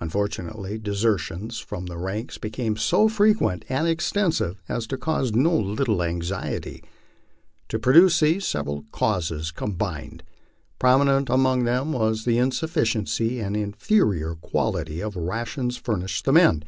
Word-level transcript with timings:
Unfortunately, 0.00 0.78
desertions 0.78 1.58
from 1.60 1.86
the 1.86 1.96
ranks 1.96 2.38
became 2.38 2.76
so 2.76 3.06
frequent 3.08 3.64
and 3.68 3.86
extensive 3.86 4.60
as 4.68 4.84
to 4.88 4.98
cause 4.98 5.32
no 5.32 5.56
little 5.56 6.02
anxiety. 6.02 6.82
To 7.68 7.78
produce 7.78 8.18
these, 8.18 8.44
several 8.44 8.84
causes 8.90 9.52
combined. 9.52 10.24
Prominent 10.80 11.30
among 11.30 11.66
them 11.66 11.92
was 11.92 12.24
the 12.24 12.36
insufficiency 12.38 13.38
and 13.38 13.56
inferior 13.56 14.34
quality 14.34 15.00
of 15.00 15.14
the 15.14 15.20
rations 15.20 15.76
furnished 15.76 16.24
the 16.24 16.32
men. 16.32 16.64